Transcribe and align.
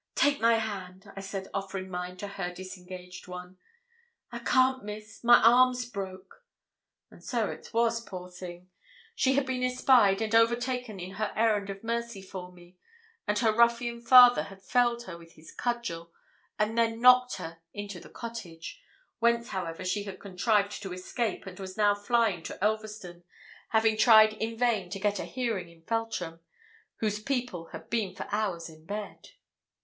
'Take 0.15 0.41
my 0.41 0.55
hand,' 0.55 1.11
I 1.15 1.19
said 1.19 1.47
offering 1.53 1.87
mine 1.87 2.17
to 2.17 2.27
her 2.27 2.51
disengaged 2.51 3.27
one. 3.27 3.59
'I 4.31 4.39
can't, 4.39 4.83
Miss 4.83 5.23
my 5.23 5.39
arm's 5.43 5.85
broke.' 5.85 6.43
And 7.11 7.23
so 7.23 7.51
it 7.51 7.71
was, 7.71 8.01
poor 8.03 8.27
thing! 8.31 8.71
She 9.13 9.33
had 9.35 9.45
been 9.45 9.61
espied 9.61 10.19
and 10.23 10.33
overtaken 10.33 10.99
in 10.99 11.17
her 11.17 11.31
errand 11.35 11.69
of 11.69 11.83
mercy 11.83 12.19
for 12.23 12.51
me, 12.51 12.77
and 13.27 13.37
her 13.37 13.53
ruffian 13.53 14.01
father 14.01 14.41
had 14.45 14.63
felled 14.63 15.03
her 15.03 15.19
with 15.19 15.33
his 15.33 15.53
cudgel, 15.53 16.11
and 16.57 16.75
then 16.75 16.99
locked 16.99 17.35
her 17.35 17.59
into 17.71 17.99
the 17.99 18.09
cottage, 18.09 18.81
whence, 19.19 19.49
however, 19.49 19.85
she 19.85 20.05
had 20.05 20.19
contrived 20.19 20.81
to 20.81 20.93
escape, 20.93 21.45
and 21.45 21.59
was 21.59 21.77
now 21.77 21.93
flying 21.93 22.41
to 22.41 22.57
Elverston, 22.59 23.23
having 23.69 23.97
tried 23.97 24.33
in 24.33 24.57
vain 24.57 24.89
to 24.89 24.99
get 24.99 25.19
a 25.19 25.25
hearing 25.25 25.69
in 25.69 25.83
Feltram, 25.83 26.39
whose 26.95 27.19
people 27.21 27.65
had 27.67 27.87
been 27.91 28.15
for 28.15 28.25
hours 28.31 28.67
in 28.67 28.85
bed. 28.87 29.33